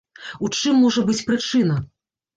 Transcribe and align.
У 0.47 0.49
чым 0.61 0.79
можа 0.85 1.03
быць 1.11 1.21
прычына? 1.31 1.77